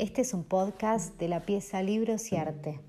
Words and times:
Este 0.00 0.22
es 0.22 0.32
un 0.32 0.44
podcast 0.44 1.18
de 1.18 1.28
la 1.28 1.40
pieza 1.40 1.82
Libros 1.82 2.32
y 2.32 2.36
Arte, 2.36 2.80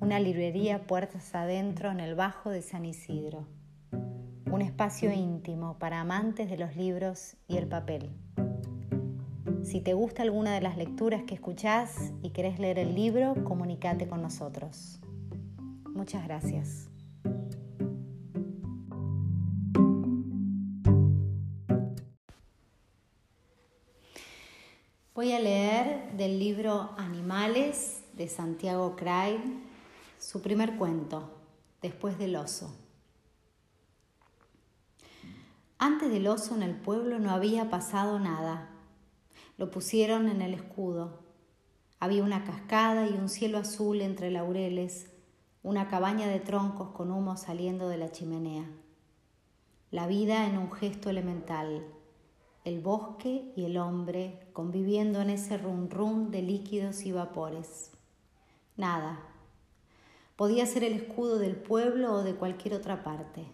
una 0.00 0.18
librería 0.18 0.86
puertas 0.86 1.34
adentro 1.34 1.90
en 1.90 2.00
el 2.00 2.14
Bajo 2.14 2.48
de 2.48 2.62
San 2.62 2.86
Isidro, 2.86 3.46
un 4.50 4.62
espacio 4.62 5.12
íntimo 5.12 5.78
para 5.78 6.00
amantes 6.00 6.48
de 6.48 6.56
los 6.56 6.74
libros 6.74 7.36
y 7.48 7.58
el 7.58 7.68
papel. 7.68 8.08
Si 9.62 9.82
te 9.82 9.92
gusta 9.92 10.22
alguna 10.22 10.54
de 10.54 10.62
las 10.62 10.78
lecturas 10.78 11.24
que 11.24 11.34
escuchás 11.34 12.14
y 12.22 12.30
querés 12.30 12.58
leer 12.58 12.78
el 12.78 12.94
libro, 12.94 13.34
comunícate 13.44 14.08
con 14.08 14.22
nosotros. 14.22 15.00
Muchas 15.84 16.24
gracias. 16.24 16.91
Voy 25.22 25.30
a 25.34 25.38
leer 25.38 26.16
del 26.16 26.40
libro 26.40 26.90
Animales 26.96 28.02
de 28.14 28.26
Santiago 28.26 28.96
Craig 28.96 29.38
su 30.18 30.42
primer 30.42 30.76
cuento, 30.76 31.30
Después 31.80 32.18
del 32.18 32.34
oso. 32.34 32.74
Antes 35.78 36.10
del 36.10 36.26
oso 36.26 36.56
en 36.56 36.64
el 36.64 36.74
pueblo 36.74 37.20
no 37.20 37.30
había 37.30 37.70
pasado 37.70 38.18
nada. 38.18 38.70
Lo 39.58 39.70
pusieron 39.70 40.28
en 40.28 40.42
el 40.42 40.54
escudo. 40.54 41.20
Había 42.00 42.24
una 42.24 42.42
cascada 42.42 43.06
y 43.06 43.12
un 43.12 43.28
cielo 43.28 43.58
azul 43.58 44.00
entre 44.00 44.32
laureles, 44.32 45.06
una 45.62 45.86
cabaña 45.86 46.26
de 46.26 46.40
troncos 46.40 46.88
con 46.88 47.12
humo 47.12 47.36
saliendo 47.36 47.88
de 47.88 47.98
la 47.98 48.10
chimenea. 48.10 48.68
La 49.92 50.08
vida 50.08 50.48
en 50.48 50.58
un 50.58 50.72
gesto 50.72 51.10
elemental 51.10 51.84
el 52.64 52.80
bosque 52.80 53.52
y 53.56 53.64
el 53.64 53.76
hombre 53.76 54.48
conviviendo 54.52 55.20
en 55.20 55.30
ese 55.30 55.58
rum 55.58 55.88
rum 55.88 56.30
de 56.30 56.42
líquidos 56.42 57.04
y 57.04 57.12
vapores. 57.12 57.90
Nada. 58.76 59.20
Podía 60.36 60.64
ser 60.66 60.84
el 60.84 60.94
escudo 60.94 61.38
del 61.38 61.56
pueblo 61.56 62.14
o 62.14 62.22
de 62.22 62.34
cualquier 62.34 62.74
otra 62.74 63.02
parte. 63.02 63.46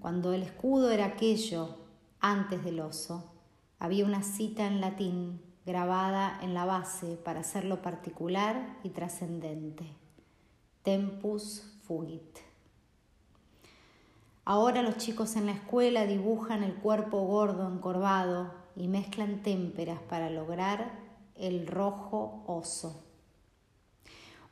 Cuando 0.00 0.32
el 0.32 0.42
escudo 0.42 0.90
era 0.90 1.06
aquello, 1.06 1.76
antes 2.20 2.64
del 2.64 2.80
oso, 2.80 3.32
había 3.78 4.04
una 4.04 4.22
cita 4.22 4.66
en 4.66 4.80
latín 4.80 5.40
grabada 5.64 6.38
en 6.42 6.54
la 6.54 6.64
base 6.64 7.16
para 7.16 7.40
hacerlo 7.40 7.82
particular 7.82 8.78
y 8.82 8.90
trascendente. 8.90 9.86
Tempus 10.82 11.78
fugit. 11.82 12.51
Ahora 14.44 14.82
los 14.82 14.96
chicos 14.96 15.36
en 15.36 15.46
la 15.46 15.52
escuela 15.52 16.04
dibujan 16.04 16.64
el 16.64 16.74
cuerpo 16.74 17.20
gordo 17.20 17.68
encorvado 17.68 18.52
y 18.74 18.88
mezclan 18.88 19.42
témperas 19.42 20.00
para 20.00 20.30
lograr 20.30 20.98
el 21.36 21.68
rojo 21.68 22.42
oso. 22.48 23.04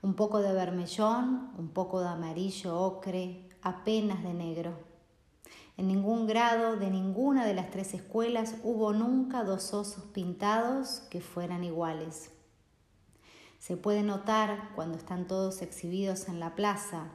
Un 0.00 0.14
poco 0.14 0.38
de 0.38 0.52
vermellón, 0.52 1.50
un 1.58 1.70
poco 1.70 2.00
de 2.00 2.08
amarillo 2.08 2.78
ocre, 2.78 3.48
apenas 3.62 4.22
de 4.22 4.32
negro. 4.32 4.78
En 5.76 5.88
ningún 5.88 6.28
grado 6.28 6.76
de 6.76 6.88
ninguna 6.88 7.44
de 7.44 7.54
las 7.54 7.70
tres 7.70 7.92
escuelas 7.92 8.54
hubo 8.62 8.92
nunca 8.92 9.42
dos 9.42 9.74
osos 9.74 10.04
pintados 10.04 11.00
que 11.10 11.20
fueran 11.20 11.64
iguales. 11.64 12.30
Se 13.58 13.76
puede 13.76 14.04
notar 14.04 14.70
cuando 14.76 14.96
están 14.96 15.26
todos 15.26 15.62
exhibidos 15.62 16.28
en 16.28 16.38
la 16.38 16.54
plaza, 16.54 17.10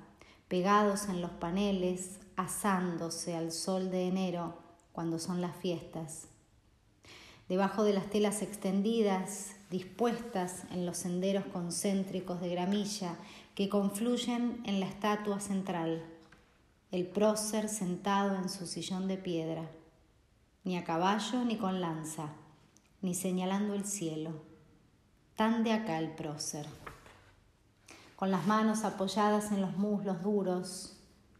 pegados 0.47 1.07
en 1.09 1.21
los 1.21 1.31
paneles, 1.31 2.19
asándose 2.35 3.35
al 3.35 3.51
sol 3.51 3.91
de 3.91 4.07
enero 4.07 4.57
cuando 4.91 5.19
son 5.19 5.41
las 5.41 5.55
fiestas. 5.55 6.27
Debajo 7.49 7.83
de 7.83 7.93
las 7.93 8.09
telas 8.09 8.41
extendidas, 8.41 9.55
dispuestas 9.69 10.63
en 10.71 10.85
los 10.85 10.97
senderos 10.97 11.45
concéntricos 11.45 12.41
de 12.41 12.49
gramilla 12.49 13.17
que 13.53 13.69
confluyen 13.69 14.61
en 14.65 14.79
la 14.79 14.87
estatua 14.87 15.39
central, 15.39 16.03
el 16.91 17.05
prócer 17.07 17.69
sentado 17.69 18.35
en 18.35 18.49
su 18.49 18.65
sillón 18.65 19.07
de 19.07 19.17
piedra, 19.17 19.69
ni 20.63 20.77
a 20.77 20.83
caballo 20.83 21.43
ni 21.43 21.57
con 21.57 21.81
lanza, 21.81 22.29
ni 23.01 23.13
señalando 23.13 23.73
el 23.73 23.85
cielo. 23.85 24.31
Tan 25.35 25.63
de 25.63 25.73
acá 25.73 25.99
el 25.99 26.11
prócer, 26.11 26.65
con 28.15 28.31
las 28.31 28.47
manos 28.47 28.83
apoyadas 28.85 29.51
en 29.51 29.61
los 29.61 29.77
muslos 29.77 30.23
duros, 30.23 30.94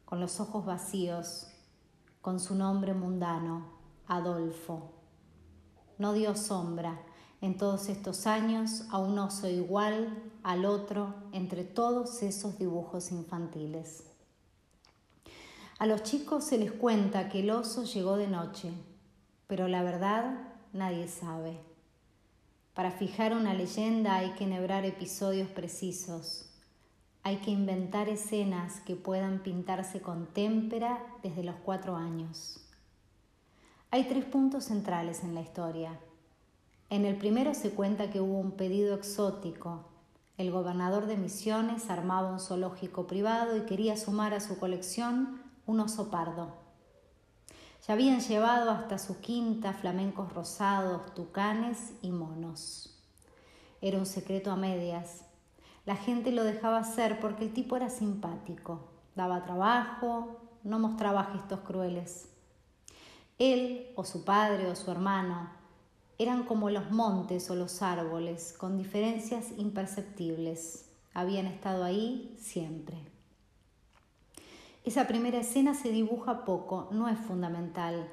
con 0.05 0.19
los 0.19 0.39
ojos 0.39 0.65
vacíos, 0.65 1.47
con 2.21 2.39
su 2.39 2.55
nombre 2.55 2.93
mundano, 2.93 3.65
Adolfo. 4.07 4.91
No 5.97 6.13
dio 6.13 6.35
sombra 6.35 6.99
en 7.41 7.57
todos 7.57 7.89
estos 7.89 8.27
años 8.27 8.83
a 8.91 8.97
un 8.97 9.17
oso 9.19 9.47
igual 9.47 10.23
al 10.43 10.65
otro 10.65 11.13
entre 11.31 11.63
todos 11.63 12.21
esos 12.23 12.57
dibujos 12.57 13.11
infantiles. 13.11 14.03
A 15.77 15.85
los 15.85 16.03
chicos 16.03 16.43
se 16.43 16.57
les 16.57 16.71
cuenta 16.71 17.29
que 17.29 17.41
el 17.41 17.51
oso 17.51 17.83
llegó 17.83 18.15
de 18.15 18.27
noche, 18.27 18.71
pero 19.47 19.67
la 19.67 19.83
verdad 19.83 20.37
nadie 20.71 21.07
sabe. 21.07 21.59
Para 22.73 22.91
fijar 22.91 23.33
una 23.33 23.53
leyenda 23.53 24.15
hay 24.15 24.31
que 24.31 24.45
enhebrar 24.45 24.85
episodios 24.85 25.49
precisos, 25.49 26.49
hay 27.25 27.37
que 27.37 27.49
inventar 27.49 28.07
escenas 28.07 28.81
que 28.81 28.95
puedan 28.95 29.39
pintarse 29.39 29.99
con 29.99 30.27
témpera 30.27 31.03
desde 31.23 31.43
los 31.43 31.55
cuatro 31.55 31.95
años. 31.95 32.59
Hay 33.89 34.03
tres 34.03 34.25
puntos 34.25 34.65
centrales 34.65 35.23
en 35.23 35.33
la 35.33 35.41
historia. 35.41 35.99
En 36.91 37.03
el 37.03 37.17
primero 37.17 37.55
se 37.55 37.71
cuenta 37.71 38.11
que 38.11 38.21
hubo 38.21 38.37
un 38.37 38.51
pedido 38.51 38.93
exótico. 38.93 39.85
El 40.37 40.51
gobernador 40.51 41.07
de 41.07 41.17
Misiones 41.17 41.89
armaba 41.89 42.31
un 42.31 42.39
zoológico 42.39 43.07
privado 43.07 43.57
y 43.57 43.61
quería 43.61 43.97
sumar 43.97 44.35
a 44.35 44.39
su 44.39 44.59
colección 44.59 45.41
un 45.65 45.79
oso 45.79 46.11
pardo. 46.11 46.53
Ya 47.87 47.95
habían 47.95 48.19
llevado 48.19 48.69
hasta 48.69 48.99
su 48.99 49.19
quinta 49.19 49.73
flamencos 49.73 50.31
rosados, 50.31 51.15
tucanes 51.15 51.93
y 52.03 52.11
monos. 52.11 53.03
Era 53.81 53.97
un 53.97 54.05
secreto 54.05 54.51
a 54.51 54.55
medias 54.55 55.25
la 55.85 55.95
gente 55.95 56.31
lo 56.31 56.43
dejaba 56.43 56.79
hacer 56.79 57.19
porque 57.19 57.45
el 57.45 57.53
tipo 57.53 57.75
era 57.75 57.89
simpático, 57.89 58.89
daba 59.15 59.43
trabajo, 59.43 60.39
no 60.63 60.79
mostraba 60.79 61.25
gestos 61.25 61.59
crueles. 61.61 62.29
Él 63.37 63.91
o 63.95 64.03
su 64.03 64.23
padre 64.23 64.67
o 64.67 64.75
su 64.75 64.89
hermano 64.89 65.49
eran 66.17 66.43
como 66.43 66.69
los 66.69 66.91
montes 66.91 67.49
o 67.51 67.55
los 67.55 67.81
árboles, 67.81 68.55
con 68.57 68.77
diferencias 68.77 69.51
imperceptibles. 69.57 70.89
Habían 71.13 71.45
estado 71.45 71.83
ahí 71.83 72.35
siempre. 72.39 72.97
Esa 74.85 75.07
primera 75.07 75.39
escena 75.39 75.73
se 75.73 75.89
dibuja 75.89 76.45
poco, 76.45 76.87
no 76.91 77.09
es 77.09 77.19
fundamental, 77.19 78.07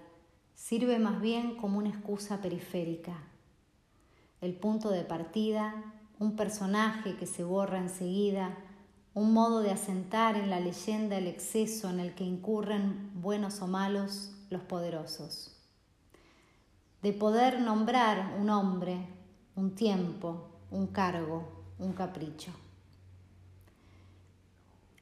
sirve 0.55 0.99
más 0.99 1.21
bien 1.21 1.57
como 1.57 1.79
una 1.79 1.91
excusa 1.91 2.41
periférica. 2.41 3.13
El 4.41 4.55
punto 4.55 4.91
de 4.91 5.05
partida, 5.05 5.75
un 6.23 6.37
personaje 6.37 7.17
que 7.17 7.27
se 7.27 7.43
borra 7.43 7.79
enseguida, 7.79 8.57
un 9.13 9.33
modo 9.33 9.61
de 9.61 9.73
asentar 9.73 10.37
en 10.37 10.51
la 10.51 10.61
leyenda 10.61 11.19
el 11.19 11.27
exceso 11.27 11.91
en 11.91 11.99
el 11.99 12.15
que 12.15 12.23
incurren 12.23 13.11
buenos 13.15 13.61
o 13.61 13.67
malos 13.67 14.31
los 14.49 14.63
poderosos. 14.63 15.61
De 17.03 17.13
poder 17.13 17.61
nombrar 17.61 18.37
un 18.41 18.51
hombre, 18.51 19.05
un 19.57 19.75
tiempo, 19.75 20.47
un 20.71 20.87
cargo, 20.87 21.65
un 21.81 21.93
capricho. 21.93 22.53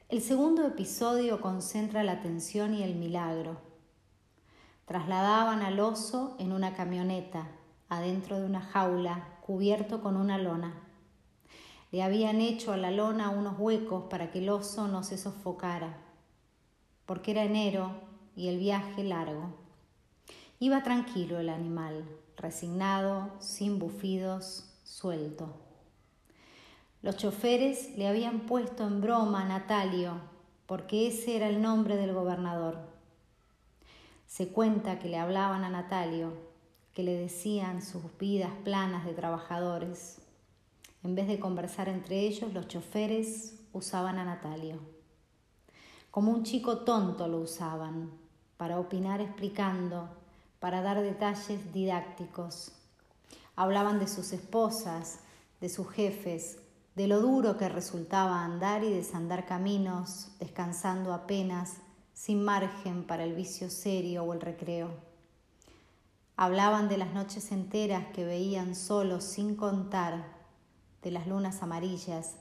El 0.08 0.22
segundo 0.22 0.66
episodio 0.66 1.42
concentra 1.42 2.02
la 2.02 2.12
atención 2.12 2.72
y 2.72 2.82
el 2.82 2.94
milagro. 2.94 3.60
Trasladaban 4.86 5.60
al 5.60 5.80
oso 5.80 6.34
en 6.38 6.52
una 6.52 6.72
camioneta, 6.72 7.46
adentro 7.90 8.40
de 8.40 8.46
una 8.46 8.62
jaula, 8.62 9.36
cubierto 9.42 10.00
con 10.00 10.16
una 10.16 10.38
lona. 10.38 10.86
Le 11.92 12.02
habían 12.02 12.40
hecho 12.40 12.72
a 12.72 12.76
la 12.76 12.90
lona 12.90 13.30
unos 13.30 13.58
huecos 13.58 14.04
para 14.08 14.30
que 14.30 14.38
el 14.38 14.48
oso 14.48 14.86
no 14.86 15.02
se 15.02 15.18
sofocara, 15.18 15.98
porque 17.04 17.32
era 17.32 17.42
enero 17.42 17.90
y 18.36 18.48
el 18.48 18.58
viaje 18.58 19.02
largo. 19.02 19.54
Iba 20.60 20.82
tranquilo 20.82 21.40
el 21.40 21.48
animal, 21.48 22.04
resignado, 22.36 23.30
sin 23.40 23.78
bufidos, 23.78 24.70
suelto. 24.84 25.56
Los 27.02 27.16
choferes 27.16 27.96
le 27.96 28.06
habían 28.06 28.40
puesto 28.40 28.86
en 28.86 29.00
broma 29.00 29.42
a 29.42 29.48
Natalio, 29.48 30.20
porque 30.66 31.08
ese 31.08 31.34
era 31.34 31.48
el 31.48 31.60
nombre 31.60 31.96
del 31.96 32.12
gobernador. 32.12 32.78
Se 34.26 34.48
cuenta 34.48 34.98
que 34.98 35.08
le 35.08 35.18
hablaban 35.18 35.64
a 35.64 35.70
Natalio, 35.70 36.34
que 36.94 37.02
le 37.02 37.14
decían 37.14 37.82
sus 37.82 38.02
vidas 38.18 38.52
planas 38.62 39.04
de 39.04 39.14
trabajadores, 39.14 40.20
en 41.02 41.14
vez 41.14 41.28
de 41.28 41.40
conversar 41.40 41.88
entre 41.88 42.20
ellos, 42.20 42.52
los 42.52 42.68
choferes 42.68 43.54
usaban 43.72 44.18
a 44.18 44.24
Natalio. 44.24 44.78
Como 46.10 46.32
un 46.32 46.42
chico 46.42 46.78
tonto 46.78 47.28
lo 47.28 47.38
usaban, 47.38 48.10
para 48.56 48.78
opinar 48.78 49.20
explicando, 49.20 50.08
para 50.58 50.82
dar 50.82 51.00
detalles 51.00 51.72
didácticos. 51.72 52.72
Hablaban 53.56 53.98
de 53.98 54.08
sus 54.08 54.32
esposas, 54.32 55.20
de 55.60 55.68
sus 55.68 55.88
jefes, 55.88 56.58
de 56.94 57.06
lo 57.06 57.20
duro 57.20 57.56
que 57.56 57.68
resultaba 57.68 58.44
andar 58.44 58.84
y 58.84 58.90
desandar 58.90 59.46
caminos, 59.46 60.32
descansando 60.38 61.14
apenas, 61.14 61.76
sin 62.12 62.44
margen 62.44 63.06
para 63.06 63.24
el 63.24 63.34
vicio 63.34 63.70
serio 63.70 64.24
o 64.24 64.34
el 64.34 64.40
recreo. 64.40 64.90
Hablaban 66.36 66.88
de 66.88 66.98
las 66.98 67.14
noches 67.14 67.52
enteras 67.52 68.06
que 68.12 68.24
veían 68.24 68.74
solos 68.74 69.24
sin 69.24 69.56
contar, 69.56 70.39
de 71.02 71.10
las 71.10 71.26
lunas 71.26 71.62
amarillas, 71.62 72.36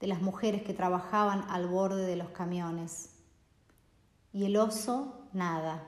de 0.00 0.06
las 0.06 0.20
mujeres 0.20 0.62
que 0.62 0.74
trabajaban 0.74 1.44
al 1.48 1.68
borde 1.68 2.04
de 2.04 2.16
los 2.16 2.30
camiones. 2.30 3.10
Y 4.32 4.44
el 4.44 4.56
oso, 4.56 5.28
nada. 5.32 5.84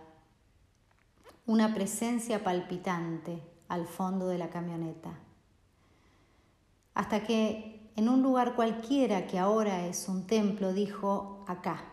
Una 1.46 1.74
presencia 1.74 2.44
palpitante 2.44 3.42
al 3.68 3.86
fondo 3.86 4.28
de 4.28 4.38
la 4.38 4.50
camioneta. 4.50 5.18
Hasta 6.94 7.24
que 7.24 7.90
en 7.96 8.08
un 8.08 8.22
lugar 8.22 8.54
cualquiera 8.54 9.26
que 9.26 9.38
ahora 9.38 9.86
es 9.86 10.08
un 10.08 10.26
templo 10.26 10.72
dijo 10.72 11.44
acá 11.48 11.84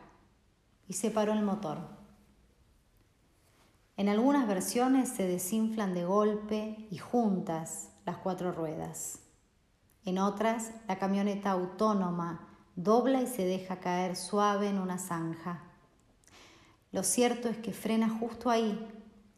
y 0.88 0.94
se 0.94 1.12
paró 1.12 1.34
el 1.34 1.44
motor. 1.44 1.80
En 3.98 4.10
algunas 4.10 4.48
versiones 4.48 5.10
se 5.10 5.28
desinflan 5.28 5.94
de 5.94 6.06
golpe 6.06 6.88
y 6.90 6.98
juntas 6.98 7.90
las 8.06 8.18
cuatro 8.18 8.52
ruedas. 8.52 9.20
En 10.06 10.18
otras, 10.18 10.72
la 10.88 10.98
camioneta 10.98 11.52
autónoma 11.52 12.48
dobla 12.76 13.22
y 13.22 13.28
se 13.28 13.46
deja 13.46 13.80
caer 13.80 14.16
suave 14.16 14.70
en 14.70 14.80
una 14.80 14.98
zanja. 14.98 15.64
Lo 16.92 17.04
cierto 17.04 17.48
es 17.50 17.58
que 17.58 17.74
frena 17.74 18.10
justo 18.10 18.50
ahí, 18.50 18.88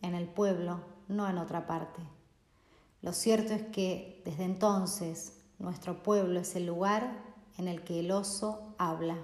en 0.01 0.15
el 0.15 0.27
pueblo, 0.27 0.79
no 1.07 1.29
en 1.29 1.37
otra 1.37 1.67
parte. 1.67 2.01
Lo 3.01 3.11
cierto 3.13 3.53
es 3.53 3.63
que 3.63 4.21
desde 4.25 4.45
entonces 4.45 5.41
nuestro 5.59 6.01
pueblo 6.03 6.39
es 6.39 6.55
el 6.55 6.65
lugar 6.65 7.21
en 7.57 7.67
el 7.67 7.83
que 7.83 7.99
el 7.99 8.11
oso 8.11 8.73
habla. 8.77 9.17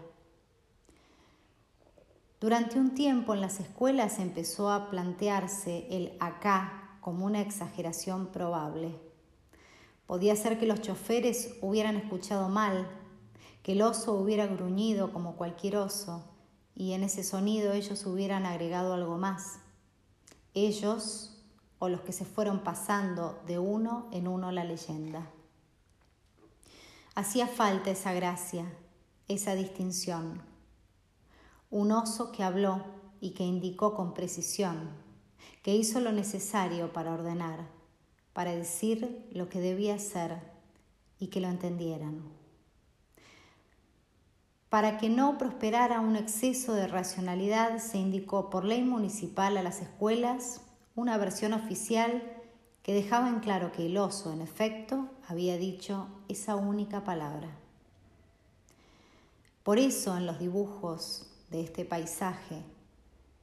Durante 2.39 2.79
un 2.79 2.93
tiempo 2.93 3.33
en 3.33 3.41
las 3.41 3.59
escuelas 3.59 4.19
empezó 4.19 4.69
a 4.71 4.89
plantearse 4.89 5.87
el 5.89 6.15
acá 6.19 6.97
como 7.01 7.25
una 7.25 7.41
exageración 7.41 8.27
probable. 8.27 9.08
Podía 10.09 10.35
ser 10.35 10.57
que 10.57 10.65
los 10.65 10.81
choferes 10.81 11.53
hubieran 11.61 11.95
escuchado 11.95 12.49
mal, 12.49 12.89
que 13.61 13.73
el 13.73 13.83
oso 13.83 14.15
hubiera 14.15 14.47
gruñido 14.47 15.13
como 15.13 15.35
cualquier 15.35 15.77
oso 15.77 16.23
y 16.73 16.93
en 16.93 17.03
ese 17.03 17.23
sonido 17.23 17.73
ellos 17.73 18.07
hubieran 18.07 18.47
agregado 18.47 18.95
algo 18.95 19.19
más. 19.19 19.59
Ellos 20.55 21.37
o 21.77 21.89
los 21.89 22.01
que 22.01 22.11
se 22.11 22.25
fueron 22.25 22.63
pasando 22.63 23.39
de 23.45 23.59
uno 23.59 24.07
en 24.11 24.27
uno 24.27 24.51
la 24.51 24.63
leyenda. 24.63 25.29
Hacía 27.13 27.45
falta 27.45 27.91
esa 27.91 28.11
gracia, 28.11 28.65
esa 29.27 29.53
distinción. 29.53 30.41
Un 31.69 31.91
oso 31.91 32.31
que 32.31 32.41
habló 32.41 32.83
y 33.21 33.35
que 33.35 33.43
indicó 33.43 33.93
con 33.93 34.15
precisión, 34.15 34.89
que 35.61 35.75
hizo 35.75 35.99
lo 35.99 36.11
necesario 36.11 36.93
para 36.93 37.13
ordenar 37.13 37.78
para 38.39 38.55
decir 38.55 39.27
lo 39.33 39.49
que 39.49 39.59
debía 39.59 39.99
ser 39.99 40.37
y 41.19 41.27
que 41.27 41.41
lo 41.41 41.49
entendieran. 41.49 42.23
Para 44.69 44.97
que 44.97 45.09
no 45.09 45.37
prosperara 45.37 45.99
un 45.99 46.15
exceso 46.15 46.73
de 46.73 46.87
racionalidad, 46.87 47.79
se 47.79 47.97
indicó 47.97 48.49
por 48.49 48.63
ley 48.63 48.81
municipal 48.81 49.57
a 49.57 49.61
las 49.61 49.81
escuelas 49.81 50.61
una 50.95 51.17
versión 51.17 51.51
oficial 51.51 52.23
que 52.81 52.93
dejaba 52.93 53.27
en 53.27 53.41
claro 53.41 53.73
que 53.73 53.87
el 53.87 53.97
oso, 53.97 54.31
en 54.31 54.39
efecto, 54.39 55.09
había 55.27 55.57
dicho 55.57 56.07
esa 56.29 56.55
única 56.55 57.03
palabra. 57.03 57.49
Por 59.63 59.79
eso 59.79 60.15
en 60.15 60.25
los 60.25 60.39
dibujos 60.39 61.29
de 61.51 61.59
este 61.59 61.83
paisaje 61.83 62.63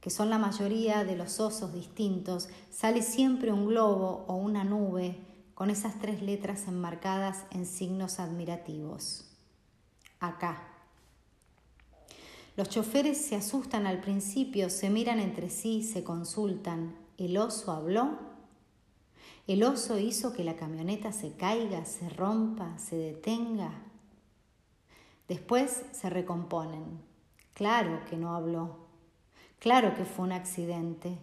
que 0.07 0.11
son 0.11 0.29
la 0.29 0.37
mayoría 0.37 1.03
de 1.03 1.17
los 1.17 1.41
osos 1.41 1.73
distintos, 1.73 2.47
sale 2.71 3.01
siempre 3.01 3.51
un 3.51 3.67
globo 3.67 4.23
o 4.29 4.35
una 4.35 4.63
nube 4.63 5.19
con 5.53 5.69
esas 5.69 5.99
tres 5.99 6.21
letras 6.21 6.69
enmarcadas 6.69 7.43
en 7.51 7.65
signos 7.65 8.21
admirativos. 8.21 9.25
Acá. 10.21 10.65
Los 12.55 12.69
choferes 12.69 13.17
se 13.17 13.35
asustan 13.35 13.85
al 13.85 13.99
principio, 13.99 14.69
se 14.69 14.89
miran 14.89 15.19
entre 15.19 15.49
sí, 15.49 15.83
se 15.83 16.05
consultan. 16.05 16.95
¿El 17.17 17.37
oso 17.37 17.73
habló? 17.73 18.17
¿El 19.45 19.61
oso 19.61 19.99
hizo 19.99 20.31
que 20.31 20.45
la 20.45 20.55
camioneta 20.55 21.11
se 21.11 21.33
caiga, 21.33 21.83
se 21.83 22.07
rompa, 22.07 22.77
se 22.77 22.95
detenga? 22.95 23.73
Después 25.27 25.83
se 25.91 26.09
recomponen. 26.09 27.01
Claro 27.53 28.05
que 28.09 28.15
no 28.15 28.33
habló. 28.33 28.86
Claro 29.59 29.95
que 29.95 30.05
fue 30.05 30.25
un 30.25 30.31
accidente. 30.31 31.17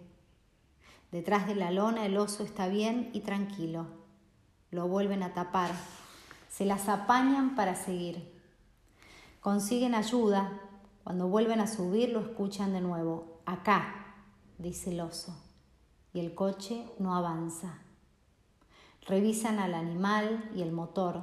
Detrás 1.12 1.46
de 1.46 1.54
la 1.54 1.70
lona 1.70 2.06
el 2.06 2.16
oso 2.16 2.42
está 2.42 2.66
bien 2.66 3.10
y 3.12 3.20
tranquilo. 3.20 3.86
Lo 4.72 4.88
vuelven 4.88 5.22
a 5.22 5.32
tapar. 5.32 5.70
Se 6.50 6.64
las 6.64 6.88
apañan 6.88 7.54
para 7.54 7.76
seguir. 7.76 8.32
Consiguen 9.40 9.94
ayuda. 9.94 10.60
Cuando 11.04 11.28
vuelven 11.28 11.60
a 11.60 11.69
subir 11.69 12.08
lo 12.08 12.20
escuchan 12.20 12.72
de 12.72 12.81
nuevo. 12.81 13.40
Acá, 13.46 14.16
dice 14.58 14.90
el 14.90 15.00
oso. 15.00 15.40
Y 16.12 16.19
el 16.19 16.34
coche 16.34 16.84
no 16.98 17.14
avanza. 17.14 17.78
Revisan 19.06 19.60
al 19.60 19.75
animal 19.75 20.50
y 20.56 20.62
el 20.62 20.72
motor. 20.72 21.20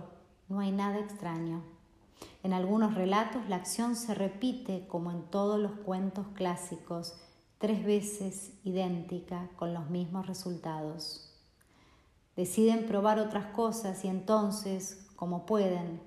No 0.47 0.59
hay 0.59 0.71
nada 0.71 0.99
extraño. 0.99 1.63
En 2.43 2.53
algunos 2.53 2.95
relatos 2.95 3.47
la 3.47 3.57
acción 3.57 3.95
se 3.95 4.13
repite, 4.13 4.87
como 4.87 5.11
en 5.11 5.23
todos 5.29 5.59
los 5.59 5.73
cuentos 5.73 6.27
clásicos, 6.33 7.15
tres 7.57 7.85
veces 7.85 8.53
idéntica 8.63 9.49
con 9.57 9.73
los 9.73 9.89
mismos 9.89 10.27
resultados. 10.27 11.39
Deciden 12.35 12.87
probar 12.87 13.19
otras 13.19 13.47
cosas 13.47 14.03
y 14.03 14.07
entonces, 14.07 15.07
como 15.15 15.45
pueden, 15.45 16.01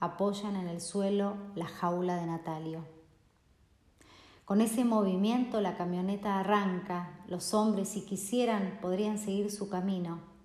apoyan 0.00 0.56
en 0.56 0.68
el 0.68 0.80
suelo 0.80 1.36
la 1.54 1.66
jaula 1.66 2.16
de 2.16 2.26
Natalio. 2.26 2.84
Con 4.44 4.60
ese 4.60 4.84
movimiento 4.84 5.60
la 5.60 5.76
camioneta 5.76 6.38
arranca, 6.38 7.24
los 7.28 7.54
hombres 7.54 7.88
si 7.88 8.04
quisieran 8.04 8.78
podrían 8.80 9.18
seguir 9.18 9.50
su 9.50 9.68
camino 9.68 10.35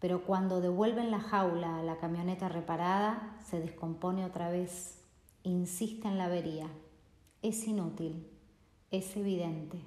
pero 0.00 0.24
cuando 0.24 0.60
devuelven 0.60 1.10
la 1.10 1.20
jaula 1.20 1.78
a 1.78 1.82
la 1.82 1.96
camioneta 1.96 2.48
reparada, 2.48 3.36
se 3.44 3.60
descompone 3.60 4.24
otra 4.24 4.48
vez, 4.48 5.02
insiste 5.42 6.06
en 6.06 6.18
la 6.18 6.26
avería. 6.26 6.68
Es 7.42 7.66
inútil, 7.66 8.28
es 8.90 9.16
evidente. 9.16 9.80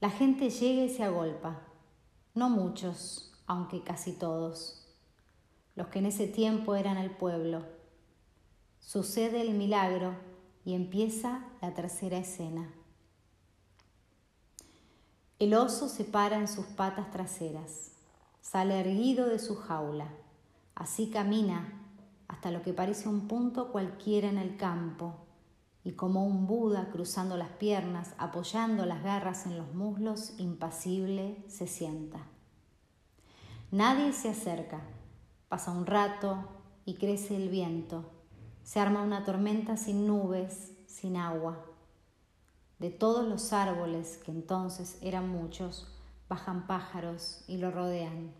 La 0.00 0.10
gente 0.10 0.50
llega 0.50 0.82
y 0.82 0.88
se 0.88 1.04
agolpa, 1.04 1.60
no 2.34 2.50
muchos, 2.50 3.32
aunque 3.46 3.82
casi 3.82 4.12
todos, 4.12 4.88
los 5.76 5.86
que 5.88 6.00
en 6.00 6.06
ese 6.06 6.26
tiempo 6.26 6.74
eran 6.74 6.96
el 6.96 7.10
pueblo. 7.10 7.62
Sucede 8.80 9.40
el 9.42 9.54
milagro 9.54 10.16
y 10.64 10.74
empieza 10.74 11.44
la 11.60 11.74
tercera 11.74 12.18
escena. 12.18 12.72
El 15.38 15.54
oso 15.54 15.88
se 15.88 16.04
para 16.04 16.38
en 16.38 16.48
sus 16.48 16.66
patas 16.66 17.10
traseras 17.12 17.91
sale 18.42 18.80
erguido 18.80 19.28
de 19.28 19.38
su 19.38 19.56
jaula. 19.56 20.08
Así 20.74 21.08
camina 21.08 21.78
hasta 22.28 22.50
lo 22.50 22.60
que 22.62 22.74
parece 22.74 23.08
un 23.08 23.28
punto 23.28 23.72
cualquiera 23.72 24.28
en 24.28 24.36
el 24.36 24.56
campo, 24.56 25.14
y 25.84 25.92
como 25.92 26.26
un 26.26 26.46
Buda 26.46 26.90
cruzando 26.90 27.36
las 27.36 27.50
piernas, 27.50 28.14
apoyando 28.18 28.84
las 28.86 29.02
garras 29.02 29.46
en 29.46 29.58
los 29.58 29.74
muslos, 29.74 30.34
impasible, 30.38 31.42
se 31.48 31.66
sienta. 31.66 32.26
Nadie 33.70 34.12
se 34.12 34.28
acerca. 34.28 34.80
Pasa 35.48 35.72
un 35.72 35.86
rato 35.86 36.38
y 36.84 36.94
crece 36.94 37.36
el 37.36 37.48
viento. 37.48 38.04
Se 38.62 38.80
arma 38.80 39.02
una 39.02 39.24
tormenta 39.24 39.76
sin 39.76 40.06
nubes, 40.06 40.72
sin 40.86 41.16
agua. 41.16 41.64
De 42.78 42.90
todos 42.90 43.26
los 43.26 43.52
árboles, 43.52 44.18
que 44.18 44.30
entonces 44.30 44.98
eran 45.02 45.28
muchos, 45.28 46.01
bajan 46.32 46.66
pájaros 46.66 47.44
y 47.46 47.58
lo 47.58 47.70
rodean. 47.70 48.32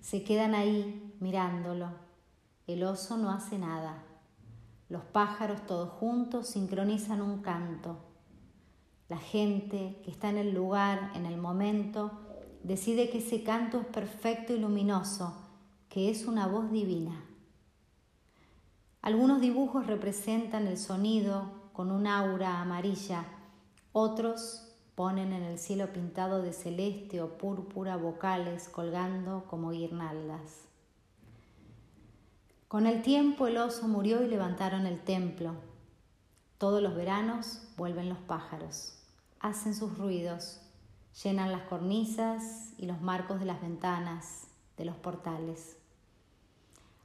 Se 0.00 0.22
quedan 0.22 0.54
ahí 0.54 1.12
mirándolo. 1.18 1.88
El 2.68 2.84
oso 2.84 3.16
no 3.16 3.30
hace 3.30 3.58
nada. 3.58 4.04
Los 4.88 5.02
pájaros 5.02 5.66
todos 5.66 5.90
juntos 5.90 6.46
sincronizan 6.46 7.20
un 7.20 7.42
canto. 7.42 7.96
La 9.08 9.18
gente 9.18 10.00
que 10.04 10.10
está 10.12 10.28
en 10.28 10.38
el 10.38 10.54
lugar, 10.54 11.10
en 11.16 11.26
el 11.26 11.36
momento, 11.36 12.12
decide 12.62 13.10
que 13.10 13.18
ese 13.18 13.42
canto 13.42 13.80
es 13.80 13.86
perfecto 13.86 14.54
y 14.54 14.60
luminoso, 14.60 15.34
que 15.88 16.10
es 16.10 16.26
una 16.26 16.46
voz 16.46 16.70
divina. 16.70 17.24
Algunos 19.02 19.40
dibujos 19.40 19.88
representan 19.88 20.68
el 20.68 20.78
sonido 20.78 21.50
con 21.72 21.90
un 21.90 22.06
aura 22.06 22.60
amarilla, 22.60 23.24
otros 23.90 24.73
Ponen 24.94 25.32
en 25.32 25.42
el 25.42 25.58
cielo 25.58 25.92
pintado 25.92 26.40
de 26.40 26.52
celeste 26.52 27.20
o 27.20 27.36
púrpura 27.36 27.96
vocales 27.96 28.68
colgando 28.68 29.44
como 29.48 29.70
guirnaldas. 29.70 30.64
Con 32.68 32.86
el 32.86 33.02
tiempo 33.02 33.46
el 33.46 33.56
oso 33.56 33.88
murió 33.88 34.22
y 34.22 34.28
levantaron 34.28 34.86
el 34.86 35.00
templo. 35.00 35.54
Todos 36.58 36.82
los 36.82 36.94
veranos 36.94 37.68
vuelven 37.76 38.08
los 38.08 38.18
pájaros, 38.18 38.98
hacen 39.40 39.74
sus 39.74 39.98
ruidos, 39.98 40.60
llenan 41.22 41.52
las 41.52 41.62
cornisas 41.62 42.72
y 42.78 42.86
los 42.86 43.00
marcos 43.00 43.40
de 43.40 43.46
las 43.46 43.60
ventanas, 43.60 44.48
de 44.76 44.84
los 44.84 44.96
portales. 44.96 45.76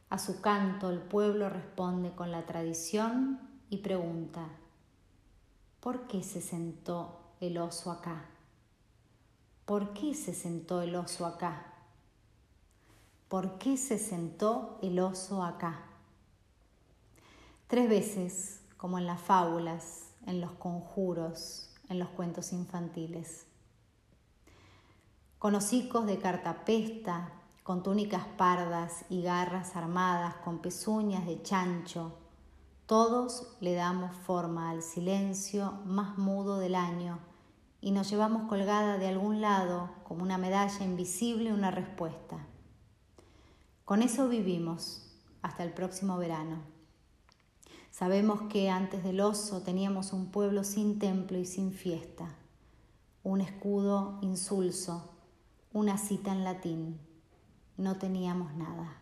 A 0.10 0.18
su 0.18 0.42
canto 0.42 0.90
el 0.90 1.00
pueblo 1.00 1.50
responde 1.50 2.12
con 2.12 2.32
la 2.32 2.46
tradición 2.46 3.40
y 3.70 3.78
pregunta, 3.78 4.48
¿por 5.80 6.08
qué 6.08 6.24
se 6.24 6.42
sentó 6.42 7.29
el 7.40 7.58
oso 7.58 7.92
acá? 7.92 8.26
¿Por 9.66 9.94
qué 9.94 10.14
se 10.14 10.34
sentó 10.34 10.82
el 10.82 10.96
oso 10.96 11.26
acá? 11.26 11.74
¿Por 13.30 13.58
qué 13.60 13.78
se 13.78 13.98
sentó 13.98 14.78
el 14.82 15.00
oso 15.00 15.44
acá? 15.44 15.86
Tres 17.68 17.88
veces, 17.88 18.62
como 18.76 18.98
en 18.98 19.06
las 19.06 19.22
fábulas, 19.22 20.10
en 20.26 20.42
los 20.42 20.52
conjuros, 20.54 21.70
en 21.88 22.00
los 22.00 22.10
cuentos 22.10 22.52
infantiles. 22.52 23.46
Con 25.38 25.56
hocicos 25.56 26.06
de 26.08 26.18
cartapesta, 26.18 27.32
con 27.64 27.84
túnicas 27.84 28.26
pardas 28.38 29.06
y 29.10 29.22
garras 29.22 29.78
armadas, 29.78 30.36
con 30.44 30.60
pezuñas 30.60 31.26
de 31.26 31.42
chancho, 31.42 32.18
todos 32.86 33.56
le 33.62 33.76
damos 33.76 34.14
forma 34.26 34.72
al 34.72 34.82
silencio 34.82 35.80
más 35.86 36.18
mudo 36.18 36.58
del 36.58 36.76
año 36.76 37.29
y 37.82 37.92
nos 37.92 38.10
llevamos 38.10 38.50
colgada 38.50 38.98
de 38.98 39.08
algún 39.08 39.42
lado, 39.42 39.90
como 40.04 40.24
una 40.24 40.38
medalla 40.38 40.84
invisible, 40.84 41.54
una 41.54 41.72
respuesta. 41.72 42.46
Con 43.86 44.02
eso 44.02 44.28
vivimos 44.28 45.10
hasta 45.42 45.64
el 45.64 45.72
próximo 45.72 46.18
verano. 46.18 46.58
Sabemos 47.90 48.42
que 48.50 48.70
antes 48.70 49.04
del 49.04 49.20
oso 49.22 49.62
teníamos 49.62 50.14
un 50.14 50.28
pueblo 50.28 50.64
sin 50.64 51.00
templo 51.00 51.38
y 51.38 51.46
sin 51.46 51.74
fiesta, 51.74 52.36
un 53.24 53.42
escudo 53.42 54.20
insulso, 54.22 55.12
una 55.74 55.98
cita 55.98 56.32
en 56.32 56.44
latín. 56.44 57.00
No 57.78 57.98
teníamos 57.98 58.54
nada. 58.56 58.99